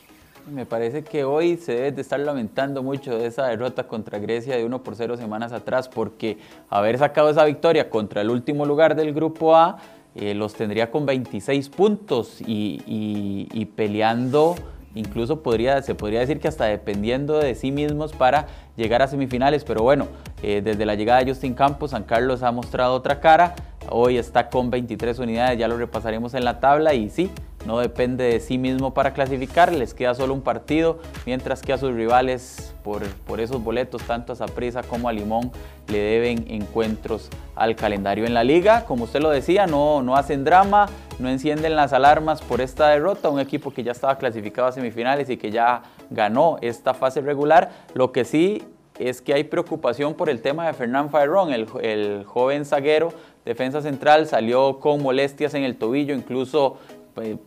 Me 0.51 0.65
parece 0.65 1.03
que 1.03 1.25
hoy 1.25 1.57
se 1.57 1.73
debe 1.73 1.91
de 1.91 2.01
estar 2.01 2.19
lamentando 2.19 2.81
mucho 2.81 3.17
de 3.17 3.27
esa 3.27 3.47
derrota 3.47 3.85
contra 3.85 4.17
Grecia 4.17 4.55
de 4.55 4.63
1 4.63 4.81
por 4.81 4.95
0 4.95 5.17
semanas 5.17 5.51
atrás, 5.51 5.89
porque 5.89 6.37
haber 6.69 6.97
sacado 6.97 7.29
esa 7.29 7.43
victoria 7.43 7.89
contra 7.89 8.21
el 8.21 8.29
último 8.29 8.65
lugar 8.65 8.95
del 8.95 9.13
grupo 9.13 9.57
A 9.57 9.77
eh, 10.15 10.33
los 10.33 10.53
tendría 10.53 10.89
con 10.89 11.05
26 11.05 11.67
puntos 11.67 12.37
y, 12.39 13.65
peleando, 13.75 14.55
incluso 14.95 15.35
se 15.83 15.95
podría 15.95 16.19
decir 16.21 16.39
que 16.39 16.47
hasta 16.47 16.65
dependiendo 16.65 17.39
de 17.39 17.53
sí 17.53 17.71
mismos 17.73 18.13
para 18.13 18.47
llegar 18.77 19.01
a 19.01 19.07
semifinales. 19.07 19.65
Pero 19.65 19.83
bueno, 19.83 20.07
eh, 20.41 20.61
desde 20.63 20.85
la 20.85 20.95
llegada 20.95 21.19
de 21.19 21.29
Justin 21.29 21.55
Campos, 21.55 21.91
San 21.91 22.03
Carlos 22.03 22.41
ha 22.41 22.53
mostrado 22.53 22.93
otra 22.93 23.19
cara. 23.19 23.53
Hoy 23.89 24.17
está 24.17 24.49
con 24.49 24.69
23 24.69 25.19
unidades, 25.19 25.59
ya 25.59 25.67
lo 25.67 25.77
repasaremos 25.77 26.33
en 26.35 26.45
la 26.45 26.61
tabla 26.61 26.93
y 26.93 27.09
sí, 27.09 27.29
no 27.67 27.79
depende 27.79 28.23
de 28.23 28.39
sí 28.39 28.57
mismo 28.57 28.93
para 28.93 29.13
clasificar, 29.13 29.73
les 29.73 29.93
queda 29.93 30.15
solo 30.15 30.33
un 30.33 30.41
partido, 30.41 30.99
mientras 31.25 31.61
que 31.61 31.73
a 31.73 31.77
sus 31.77 31.93
rivales 31.93 32.73
por, 32.81 33.03
esos 33.41 33.61
boletos, 33.61 34.01
tanto 34.03 34.31
a 34.31 34.35
Saprissa 34.37 34.83
como 34.83 35.09
a 35.09 35.11
Limón, 35.11 35.51
le 35.89 35.97
deben 35.97 36.45
encuentros 36.47 37.29
al 37.55 37.75
calendario 37.75 38.25
en 38.25 38.33
la 38.33 38.45
liga. 38.45 38.85
Como 38.85 39.03
usted 39.03 39.19
lo 39.19 39.29
decía, 39.29 39.67
no, 39.67 40.01
no 40.01 40.15
hacen 40.15 40.45
drama, 40.45 40.87
no 41.19 41.27
encienden 41.27 41.75
las 41.75 41.91
alarmas 41.91 42.41
por 42.41 42.61
esta 42.61 42.87
derrota, 42.87 43.27
un 43.27 43.41
equipo 43.41 43.71
que 43.71 43.83
ya 43.83 43.91
estaba 43.91 44.17
clasificado 44.17 44.69
a 44.69 44.71
semifinales 44.71 45.29
y 45.29 45.35
que 45.35 45.51
ya 45.51 45.83
ganó 46.09 46.59
esta 46.61 46.93
fase 46.93 47.19
regular. 47.19 47.71
Lo 47.93 48.13
que 48.13 48.23
sí 48.23 48.63
es 48.99 49.21
que 49.21 49.33
hay 49.33 49.43
preocupación 49.43 50.13
por 50.13 50.29
el 50.29 50.41
tema 50.41 50.67
de 50.67 50.73
Fernán 50.73 51.09
Fairón, 51.09 51.51
el, 51.51 52.23
joven 52.25 52.65
zaguero, 52.65 53.13
defensa 53.45 53.81
central, 53.81 54.27
salió 54.27 54.79
con 54.79 55.01
molestias 55.01 55.53
en 55.53 55.63
el 55.63 55.77
tobillo, 55.77 56.13
incluso 56.13 56.77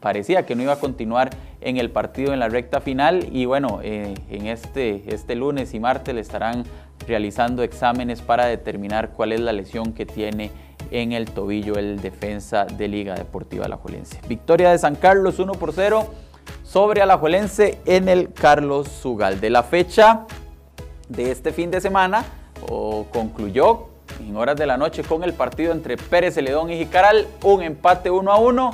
parecía 0.01 0.47
que 0.47 0.55
no 0.55 0.63
iba 0.63 0.75
a 0.75 0.81
continuar 0.81 1.31
en 1.61 1.77
el 1.77 1.91
partido 1.91 2.33
en 2.33 2.41
la 2.41 2.49
recta 2.49 2.81
final 2.81 3.29
y 3.33 3.45
bueno, 3.45 3.81
eh, 3.83 4.15
en 4.31 4.47
este, 4.47 5.03
este 5.15 5.35
lunes 5.35 5.75
y 5.75 5.81
martes 5.81 6.15
le 6.15 6.21
estarán 6.21 6.65
realizando 7.07 7.63
exámenes 7.63 8.23
para 8.23 8.47
determinar 8.47 9.11
cuál 9.11 9.33
es 9.33 9.41
la 9.41 9.53
lesión 9.53 9.93
que 9.93 10.07
tiene 10.07 10.51
en 10.91 11.13
el 11.13 11.31
tobillo 11.31 11.77
el 11.77 12.01
defensa 12.01 12.65
de 12.65 12.89
Liga 12.89 13.15
Deportiva 13.15 13.67
Alajuelense. 13.67 14.21
Victoria 14.29 14.71
de 14.71 14.79
San 14.79 14.97
Carlos 14.97 15.39
1 15.39 15.53
por 15.53 15.73
0 15.73 16.07
sobre 16.65 17.03
Alajuelense 17.03 17.79
en 17.85 18.09
el 18.09 18.33
Carlos 18.33 18.89
Zugal. 18.89 19.41
De 19.41 19.51
la 19.51 19.63
fecha 19.63 20.27
de 21.09 21.31
este 21.31 21.53
fin 21.53 21.71
de 21.71 21.81
semana 21.81 22.25
o 22.69 23.07
concluyó 23.13 23.89
en 24.21 24.37
horas 24.37 24.57
de 24.57 24.67
la 24.67 24.77
noche 24.77 25.03
con 25.03 25.23
el 25.23 25.33
partido 25.33 25.73
entre 25.73 25.97
Pérez 25.97 26.35
Celedón 26.35 26.71
y 26.71 26.77
Jicaral, 26.77 27.27
un 27.43 27.63
empate 27.63 28.11
1 28.11 28.31
a 28.31 28.39
1 28.39 28.71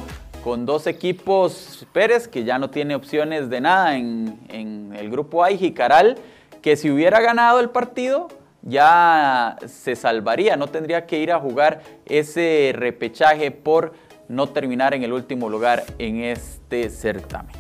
con 0.47 0.65
dos 0.65 0.87
equipos 0.87 1.85
Pérez, 1.93 2.29
que 2.29 2.45
ya 2.45 2.57
no 2.57 2.71
tiene 2.71 2.95
opciones 2.95 3.51
de 3.51 3.61
nada 3.61 3.97
en, 3.97 4.95
el 4.97 5.11
grupo 5.11 5.43
A, 5.43 5.51
y 5.51 5.59
Jicaral, 5.59 6.19
que 6.63 6.77
si 6.77 6.89
hubiera 6.89 7.21
ganado 7.21 7.59
el 7.59 7.71
partido 7.71 8.29
ya 8.63 9.57
se 9.67 9.97
salvaría, 9.97 10.57
no 10.57 10.69
tendría 10.69 11.05
que 11.05 11.19
ir 11.19 11.33
a 11.33 11.41
jugar 11.41 11.83
ese 12.05 12.73
repechaje 12.77 13.51
por 13.51 13.95
no 14.29 14.49
terminar 14.49 14.95
en 14.95 15.03
el 15.03 15.13
último 15.13 15.49
lugar 15.49 15.85
en 15.99 16.23
este 16.23 16.91
certamen. 16.91 17.57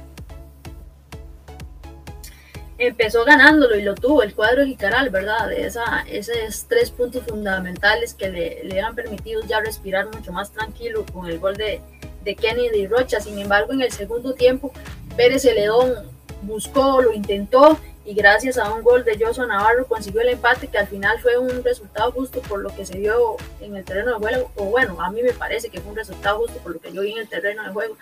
Empezó 2.79 3.25
ganándolo 3.25 3.75
y 3.75 3.83
lo 3.83 3.97
tuvo 3.97 4.23
el 4.23 4.33
cuadro 4.33 4.61
de 4.61 4.69
Jicaral, 4.69 5.11
¿verdad? 5.11 5.53
Esa, 5.53 6.05
esos 6.09 6.67
tres 6.69 6.93
puntos 6.93 7.25
fundamentales 7.25 8.15
que 8.15 8.29
le, 8.29 8.63
le 8.63 8.81
han 8.81 8.95
permitido 8.95 9.43
ya 9.45 9.59
respirar 9.59 10.07
mucho 10.15 10.31
más 10.31 10.53
tranquilo 10.53 11.05
con 11.13 11.27
el 11.27 11.41
gol 11.41 11.57
de, 11.57 11.81
de 12.27 12.35
Kennedy 12.35 12.87
Rocha. 12.87 13.21
Sin 13.21 13.39
embargo, 13.39 13.73
en 13.73 13.81
el 13.81 13.93
segundo 13.93 14.35
tiempo, 14.35 14.73
Pérez 15.17 15.43
Celedón 15.43 15.95
buscó, 16.43 17.01
lo 17.01 17.13
intentó 17.13 17.79
y 18.05 18.15
gracias 18.15 18.59
a 18.59 18.73
un 18.73 18.83
gol 18.83 19.05
de 19.05 19.19
Joshua 19.19 19.47
Navarro 19.47 19.87
consiguió 19.87 20.21
el 20.21 20.29
empate 20.29 20.69
que 20.69 20.79
al 20.79 20.87
final 20.87 21.19
fue 21.21 21.39
un 21.39 21.65
resultado 21.65 22.13
justo 22.13 22.41
por 22.43 22.61
lo 22.61 22.75
que 22.75 22.85
se 22.85 22.99
vio 22.99 23.37
en 23.61 23.77
el 23.77 23.85
terreno 23.85 24.13
de 24.13 24.19
juego, 24.19 24.51
o 24.57 24.65
bueno, 24.67 25.01
a 25.01 25.11
mí 25.11 25.23
me 25.23 25.33
parece 25.33 25.71
que 25.71 25.81
fue 25.81 25.91
un 25.91 25.97
resultado 25.97 26.39
justo 26.39 26.59
por 26.59 26.73
lo 26.73 26.81
que 26.81 26.93
yo 26.93 27.03
vi 27.03 27.13
en 27.13 27.19
el 27.19 27.29
terreno 27.29 27.65
de 27.65 27.71
juego. 27.71 27.97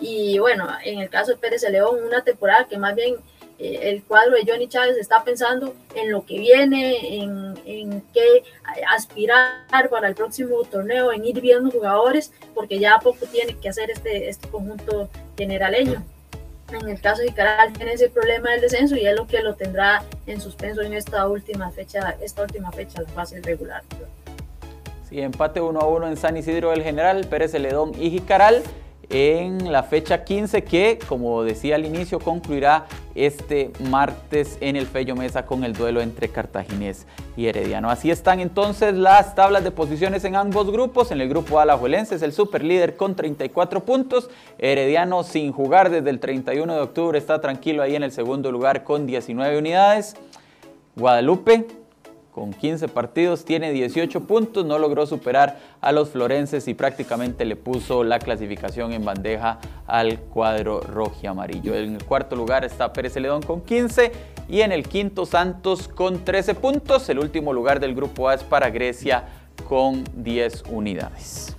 Y 0.00 0.38
bueno, 0.38 0.68
en 0.84 1.00
el 1.00 1.10
caso 1.10 1.32
de 1.32 1.38
Pérez 1.38 1.62
León, 1.68 1.98
una 2.02 2.22
temporada 2.22 2.66
que 2.66 2.78
más 2.78 2.94
bien 2.94 3.16
el 3.62 4.02
cuadro 4.02 4.32
de 4.36 4.44
Johnny 4.46 4.68
Chávez 4.68 4.96
está 4.96 5.22
pensando 5.22 5.74
en 5.94 6.10
lo 6.10 6.24
que 6.24 6.38
viene, 6.38 7.22
en, 7.22 7.54
en 7.64 8.02
qué 8.12 8.42
aspirar 8.88 9.88
para 9.90 10.08
el 10.08 10.14
próximo 10.14 10.62
torneo, 10.64 11.12
en 11.12 11.24
ir 11.24 11.40
viendo 11.40 11.70
jugadores, 11.70 12.32
porque 12.54 12.78
ya 12.78 12.98
poco 12.98 13.26
tiene 13.26 13.56
que 13.56 13.68
hacer 13.68 13.90
este, 13.90 14.28
este 14.28 14.48
conjunto 14.48 15.08
generaleño. 15.36 16.02
En 16.72 16.88
el 16.88 17.00
caso 17.00 17.22
de 17.22 17.32
Caral 17.32 17.72
tiene 17.74 17.92
ese 17.92 18.08
problema 18.08 18.50
del 18.50 18.62
descenso 18.62 18.96
y 18.96 19.06
es 19.06 19.14
lo 19.14 19.26
que 19.26 19.42
lo 19.42 19.54
tendrá 19.54 20.02
en 20.26 20.40
suspenso 20.40 20.80
en 20.80 20.94
esta 20.94 21.28
última 21.28 21.70
fecha, 21.70 22.16
esta 22.22 22.42
última 22.42 22.72
fecha, 22.72 23.02
la 23.02 23.08
fase 23.08 23.40
regular. 23.42 23.82
Sí, 25.08 25.20
empate 25.20 25.60
1 25.60 25.78
a 25.78 25.86
1 25.86 26.08
en 26.08 26.16
San 26.16 26.36
Isidro 26.36 26.70
del 26.70 26.82
General, 26.82 27.26
Pérez 27.26 27.52
Celedón 27.52 27.92
y 28.00 28.10
Jicaral 28.10 28.62
en 29.12 29.70
la 29.70 29.82
fecha 29.82 30.24
15 30.24 30.64
que, 30.64 30.98
como 31.06 31.44
decía 31.44 31.74
al 31.74 31.84
inicio, 31.84 32.18
concluirá 32.18 32.86
este 33.14 33.70
martes 33.90 34.56
en 34.62 34.74
el 34.74 34.86
Fello 34.86 35.14
Mesa 35.14 35.44
con 35.44 35.64
el 35.64 35.74
duelo 35.74 36.00
entre 36.00 36.30
Cartaginés 36.30 37.06
y 37.36 37.46
Herediano. 37.46 37.90
Así 37.90 38.10
están 38.10 38.40
entonces 38.40 38.94
las 38.94 39.34
tablas 39.34 39.64
de 39.64 39.70
posiciones 39.70 40.24
en 40.24 40.34
ambos 40.34 40.72
grupos. 40.72 41.10
En 41.10 41.20
el 41.20 41.28
grupo 41.28 41.60
Alajuelense 41.60 42.14
es 42.14 42.22
el 42.22 42.32
super 42.32 42.64
líder 42.64 42.96
con 42.96 43.14
34 43.14 43.84
puntos. 43.84 44.30
Herediano 44.58 45.24
sin 45.24 45.52
jugar 45.52 45.90
desde 45.90 46.08
el 46.08 46.18
31 46.18 46.74
de 46.74 46.80
octubre 46.80 47.18
está 47.18 47.40
tranquilo 47.42 47.82
ahí 47.82 47.94
en 47.94 48.04
el 48.04 48.12
segundo 48.12 48.50
lugar 48.50 48.82
con 48.82 49.06
19 49.06 49.58
unidades. 49.58 50.16
Guadalupe 50.96 51.81
con 52.32 52.54
15 52.54 52.88
partidos, 52.88 53.44
tiene 53.44 53.72
18 53.72 54.22
puntos, 54.22 54.64
no 54.64 54.78
logró 54.78 55.06
superar 55.06 55.58
a 55.82 55.92
los 55.92 56.08
florenses 56.08 56.66
y 56.66 56.72
prácticamente 56.72 57.44
le 57.44 57.56
puso 57.56 58.04
la 58.04 58.18
clasificación 58.18 58.92
en 58.92 59.04
bandeja 59.04 59.58
al 59.86 60.18
cuadro 60.18 60.80
rojo 60.80 61.14
y 61.22 61.26
amarillo. 61.26 61.74
En 61.74 61.96
el 61.96 62.04
cuarto 62.04 62.34
lugar 62.34 62.64
está 62.64 62.90
Pérez 62.92 63.12
Celedón 63.12 63.42
con 63.42 63.60
15 63.60 64.12
y 64.48 64.62
en 64.62 64.72
el 64.72 64.88
quinto 64.88 65.26
Santos 65.26 65.88
con 65.88 66.24
13 66.24 66.54
puntos. 66.54 67.06
El 67.10 67.18
último 67.18 67.52
lugar 67.52 67.80
del 67.80 67.94
grupo 67.94 68.30
A 68.30 68.34
es 68.34 68.42
para 68.42 68.70
Grecia 68.70 69.24
con 69.68 70.02
10 70.14 70.64
unidades. 70.70 71.54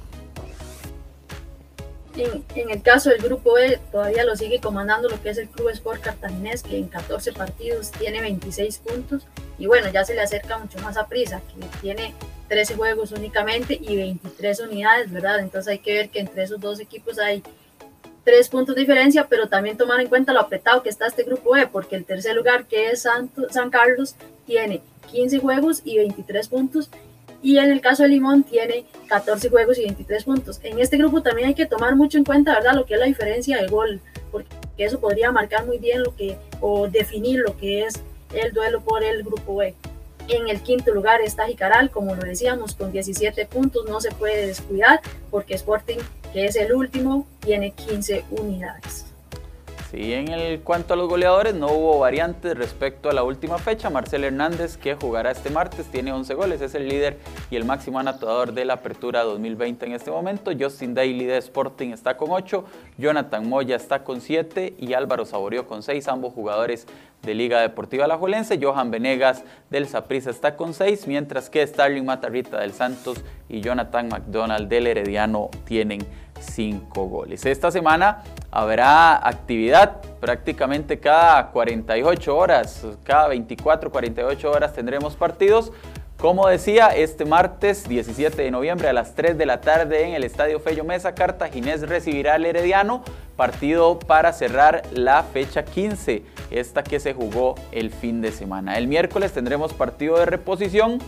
En, 2.15 2.69
el 2.69 2.81
caso 2.83 3.09
del 3.09 3.21
grupo 3.21 3.57
E, 3.57 3.79
todavía 3.91 4.23
lo 4.23 4.35
sigue 4.35 4.59
comandando 4.59 5.09
lo 5.09 5.19
que 5.21 5.29
es 5.29 5.37
el 5.39 5.49
Club 5.49 5.69
Sport 5.69 6.01
Cartaginés, 6.01 6.61
que 6.61 6.77
en 6.77 6.87
14 6.87 7.33
partidos 7.33 7.89
tiene 7.91 8.21
26 8.21 8.77
puntos. 8.79 9.25
Y 9.63 9.65
bueno, 9.65 9.87
ya 9.89 10.03
se 10.03 10.13
le 10.13 10.19
acerca 10.19 10.57
mucho 10.57 10.77
más 10.79 10.97
a 10.97 11.07
Prisa, 11.07 11.41
que 11.47 11.65
tiene 11.79 12.13
13 12.49 12.75
juegos 12.75 13.13
únicamente 13.13 13.79
y 13.81 13.95
23 13.95 14.59
unidades, 14.59 15.09
¿verdad? 15.09 15.39
Entonces 15.39 15.71
hay 15.71 15.79
que 15.79 15.93
ver 15.93 16.09
que 16.09 16.19
entre 16.19 16.43
esos 16.43 16.59
dos 16.59 16.81
equipos 16.81 17.17
hay 17.17 17.41
tres 18.25 18.49
puntos 18.49 18.75
de 18.75 18.81
diferencia, 18.81 19.27
pero 19.29 19.47
también 19.47 19.77
tomar 19.77 20.01
en 20.01 20.09
cuenta 20.09 20.33
lo 20.33 20.41
apretado 20.41 20.83
que 20.83 20.89
está 20.89 21.07
este 21.07 21.23
grupo 21.23 21.55
E, 21.55 21.65
porque 21.65 21.95
el 21.95 22.03
tercer 22.03 22.35
lugar, 22.35 22.65
que 22.65 22.89
es 22.89 23.03
Santo, 23.03 23.47
San 23.51 23.69
Carlos, 23.69 24.17
tiene 24.45 24.81
15 25.13 25.39
juegos 25.39 25.81
y 25.85 25.95
23 25.95 26.45
puntos 26.49 26.89
y 27.41 27.57
en 27.57 27.71
el 27.71 27.79
caso 27.79 28.03
de 28.03 28.09
Limón 28.09 28.43
tiene 28.43 28.83
14 29.07 29.49
juegos 29.49 29.77
y 29.77 29.83
23 29.83 30.25
puntos. 30.25 30.59
En 30.63 30.77
este 30.79 30.97
grupo 30.97 31.21
también 31.21 31.47
hay 31.47 31.55
que 31.55 31.67
tomar 31.67 31.95
mucho 31.95 32.17
en 32.17 32.25
cuenta, 32.25 32.51
¿verdad? 32.53 32.73
Lo 32.73 32.85
que 32.85 32.95
es 32.95 32.99
la 32.99 33.05
diferencia 33.05 33.61
de 33.61 33.67
gol, 33.67 34.01
porque 34.29 34.49
eso 34.75 34.99
podría 34.99 35.31
marcar 35.31 35.65
muy 35.65 35.77
bien 35.77 36.03
lo 36.03 36.13
que, 36.17 36.35
o 36.59 36.89
definir 36.89 37.39
lo 37.39 37.55
que 37.55 37.85
es 37.85 38.03
el 38.33 38.53
duelo 38.53 38.81
por 38.81 39.03
el 39.03 39.23
grupo 39.23 39.57
B. 39.57 39.75
En 40.29 40.47
el 40.47 40.61
quinto 40.61 40.93
lugar 40.93 41.21
está 41.21 41.47
Jicaral, 41.47 41.91
como 41.91 42.15
lo 42.15 42.21
decíamos, 42.21 42.75
con 42.75 42.91
17 42.91 43.45
puntos, 43.45 43.89
no 43.89 43.99
se 43.99 44.11
puede 44.11 44.47
descuidar, 44.47 45.01
porque 45.29 45.55
Sporting, 45.55 45.97
que 46.31 46.45
es 46.45 46.55
el 46.55 46.73
último, 46.73 47.27
tiene 47.41 47.71
15 47.71 48.23
unidades. 48.31 49.12
Sí, 49.93 50.11
en 50.11 50.29
el 50.29 50.61
cuanto 50.61 50.95
a 50.95 50.97
los 50.97 51.07
goleadores 51.07 51.53
no 51.53 51.67
hubo 51.67 51.99
variantes 51.99 52.57
respecto 52.57 53.11
a 53.11 53.13
la 53.13 53.21
última 53.21 53.59
fecha. 53.59 53.91
Marcel 53.91 54.23
Hernández, 54.23 54.75
que 54.75 54.95
jugará 54.95 55.29
este 55.29 55.51
martes, 55.51 55.85
tiene 55.85 56.11
11 56.11 56.33
goles, 56.33 56.61
es 56.61 56.73
el 56.73 56.89
líder 56.89 57.19
y 57.51 57.57
el 57.57 57.63
máximo 57.63 57.99
anotador 57.99 58.53
de 58.53 58.65
la 58.65 58.73
Apertura 58.73 59.21
2020 59.21 59.85
en 59.85 59.91
este 59.91 60.09
momento. 60.09 60.49
Justin 60.59 60.95
Daly 60.95 61.25
de 61.25 61.37
Sporting 61.37 61.89
está 61.89 62.17
con 62.17 62.31
8, 62.31 62.65
Jonathan 62.97 63.47
Moya 63.47 63.75
está 63.75 64.03
con 64.03 64.19
7 64.19 64.73
y 64.79 64.93
Álvaro 64.93 65.25
Saborío 65.25 65.67
con 65.67 65.83
6, 65.83 66.07
ambos 66.07 66.33
jugadores 66.33 66.87
de 67.21 67.35
Liga 67.35 67.61
Deportiva 67.61 68.05
Alajuelense. 68.05 68.57
Johan 68.59 68.89
Venegas 68.89 69.43
del 69.69 69.87
Saprissa 69.87 70.31
está 70.31 70.55
con 70.55 70.73
6, 70.73 71.05
mientras 71.05 71.51
que 71.51 71.67
Starling 71.67 72.05
Matarrita 72.05 72.59
del 72.61 72.73
Santos 72.73 73.23
y 73.47 73.61
Jonathan 73.61 74.07
McDonald 74.07 74.67
del 74.67 74.87
Herediano 74.87 75.51
tienen 75.65 75.99
5 76.39 77.05
goles. 77.05 77.45
Esta 77.45 77.69
semana 77.69 78.23
habrá 78.55 79.15
actividad 79.27 79.99
prácticamente 80.21 80.99
cada 80.99 81.47
48 81.47 82.37
horas, 82.37 82.85
cada 83.03 83.27
24, 83.29 83.91
48 83.91 84.51
horas 84.51 84.73
tendremos 84.73 85.15
partidos. 85.15 85.71
Como 86.19 86.47
decía, 86.47 86.89
este 86.89 87.25
martes 87.25 87.89
17 87.89 88.39
de 88.39 88.51
noviembre 88.51 88.87
a 88.87 88.93
las 88.93 89.15
3 89.15 89.39
de 89.39 89.47
la 89.47 89.59
tarde 89.59 90.07
en 90.07 90.13
el 90.13 90.23
Estadio 90.23 90.59
Fello 90.59 90.83
Mesa, 90.83 91.15
Cartaginés 91.15 91.81
recibirá 91.81 92.35
al 92.35 92.45
Herediano, 92.45 93.03
partido 93.35 93.97
para 93.97 94.31
cerrar 94.31 94.83
la 94.93 95.23
fecha 95.23 95.65
15, 95.65 96.23
esta 96.51 96.83
que 96.83 96.99
se 96.99 97.15
jugó 97.15 97.55
el 97.71 97.89
fin 97.89 98.21
de 98.21 98.31
semana. 98.31 98.77
El 98.77 98.87
miércoles 98.87 99.33
tendremos 99.33 99.73
partido 99.73 100.19
de 100.19 100.27
reposición 100.27 100.99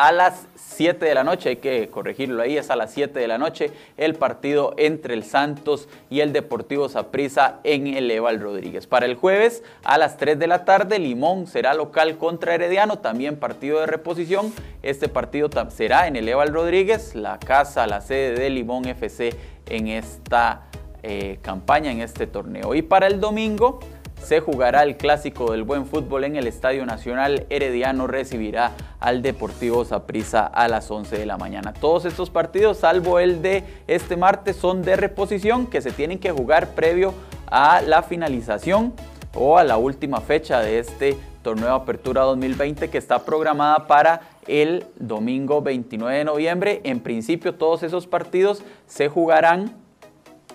a 0.00 0.12
las 0.12 0.46
7 0.54 1.04
de 1.04 1.14
la 1.14 1.24
noche, 1.24 1.50
hay 1.50 1.56
que 1.56 1.90
corregirlo 1.90 2.40
ahí, 2.40 2.56
es 2.56 2.70
a 2.70 2.76
las 2.76 2.90
7 2.92 3.20
de 3.20 3.28
la 3.28 3.36
noche 3.36 3.70
el 3.98 4.14
partido 4.14 4.72
entre 4.78 5.12
el 5.12 5.24
Santos 5.24 5.90
y 6.08 6.20
el 6.20 6.32
Deportivo 6.32 6.88
Saprissa 6.88 7.60
en 7.64 7.86
el 7.86 8.10
Eval 8.10 8.40
Rodríguez. 8.40 8.86
Para 8.86 9.04
el 9.04 9.14
jueves 9.14 9.62
a 9.84 9.98
las 9.98 10.16
3 10.16 10.38
de 10.38 10.46
la 10.46 10.64
tarde, 10.64 10.98
Limón 10.98 11.46
será 11.46 11.74
local 11.74 12.16
contra 12.16 12.54
Herediano, 12.54 13.00
también 13.00 13.36
partido 13.36 13.78
de 13.80 13.86
reposición. 13.88 14.54
Este 14.82 15.10
partido 15.10 15.50
será 15.68 16.06
en 16.06 16.16
el 16.16 16.26
Eval 16.26 16.54
Rodríguez, 16.54 17.14
la 17.14 17.38
casa, 17.38 17.86
la 17.86 18.00
sede 18.00 18.40
de 18.40 18.48
Limón 18.48 18.86
FC 18.86 19.34
en 19.66 19.88
esta 19.88 20.62
eh, 21.02 21.40
campaña 21.42 21.92
en 21.92 22.00
este 22.00 22.26
torneo. 22.26 22.74
Y 22.74 22.80
para 22.80 23.06
el 23.06 23.20
domingo 23.20 23.80
se 24.22 24.40
jugará 24.40 24.82
el 24.82 24.96
clásico 24.96 25.52
del 25.52 25.64
buen 25.64 25.86
fútbol 25.86 26.24
en 26.24 26.36
el 26.36 26.46
Estadio 26.46 26.86
Nacional. 26.86 27.46
Herediano 27.50 28.06
recibirá 28.06 28.72
al 29.00 29.22
Deportivo 29.22 29.84
Saprissa 29.84 30.46
a 30.46 30.68
las 30.68 30.90
11 30.90 31.18
de 31.18 31.26
la 31.26 31.36
mañana. 31.36 31.72
Todos 31.72 32.04
estos 32.04 32.30
partidos, 32.30 32.78
salvo 32.78 33.18
el 33.18 33.42
de 33.42 33.64
este 33.86 34.16
martes, 34.16 34.56
son 34.56 34.82
de 34.82 34.96
reposición 34.96 35.66
que 35.66 35.80
se 35.80 35.90
tienen 35.90 36.18
que 36.18 36.30
jugar 36.30 36.68
previo 36.74 37.14
a 37.46 37.80
la 37.82 38.02
finalización 38.02 38.92
o 39.34 39.58
a 39.58 39.64
la 39.64 39.76
última 39.76 40.20
fecha 40.20 40.60
de 40.60 40.78
este 40.78 41.16
torneo 41.42 41.74
Apertura 41.74 42.22
2020 42.22 42.90
que 42.90 42.98
está 42.98 43.24
programada 43.24 43.86
para 43.86 44.20
el 44.46 44.86
domingo 44.96 45.62
29 45.62 46.18
de 46.18 46.24
noviembre. 46.24 46.80
En 46.84 47.00
principio 47.00 47.54
todos 47.54 47.82
esos 47.82 48.06
partidos 48.06 48.62
se 48.86 49.08
jugarán 49.08 49.74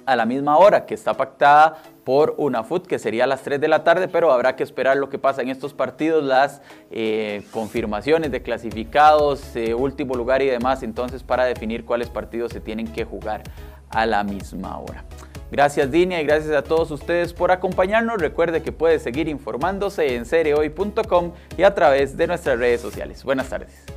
a 0.06 0.16
la 0.16 0.26
misma 0.26 0.58
hora 0.58 0.86
que 0.86 0.94
está 0.94 1.16
pactada 1.16 1.78
por 2.06 2.36
UNAFUT, 2.38 2.88
que 2.88 3.00
sería 3.00 3.26
a 3.26 3.28
las 3.28 3.42
3 3.42 3.60
de 3.60 3.68
la 3.68 3.84
tarde, 3.84 4.08
pero 4.08 4.32
habrá 4.32 4.56
que 4.56 4.64
esperar 4.64 4.96
lo 4.96 5.10
que 5.10 5.20
pasa 5.20 5.42
en 5.42 5.50
estos 5.50 5.74
partidos, 5.74 6.24
las 6.24 6.62
eh, 6.92 7.44
confirmaciones 7.52 8.32
de 8.32 8.42
clasificados, 8.42 9.56
eh, 9.56 9.74
último 9.74 10.14
lugar 10.14 10.42
y 10.42 10.46
demás, 10.46 10.84
entonces 10.84 11.24
para 11.24 11.44
definir 11.46 11.84
cuáles 11.84 12.10
partidos 12.10 12.54
se 12.54 12.62
tienen 12.62 12.88
que 12.88 13.04
jugar 13.04 13.44
a 13.90 14.06
la 14.06 14.24
misma 14.24 14.80
hora. 14.80 15.04
Gracias 15.52 15.92
Dinia 15.92 16.22
y 16.22 16.26
gracias 16.26 16.56
a 16.56 16.64
todos 16.64 16.92
ustedes 16.92 17.34
por 17.34 17.52
acompañarnos. 17.52 18.18
Recuerde 18.18 18.62
que 18.62 18.72
puede 18.72 19.00
seguir 19.00 19.28
informándose 19.28 20.16
en 20.16 20.26
cereoy.com 20.26 21.32
y 21.58 21.64
a 21.64 21.74
través 21.74 22.18
de 22.18 22.28
nuestras 22.28 22.60
redes 22.60 22.82
sociales. 22.82 23.24
Buenas 23.24 23.50
tardes. 23.50 23.95